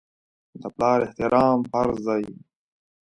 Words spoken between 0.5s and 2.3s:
د پلار احترام فرض دی.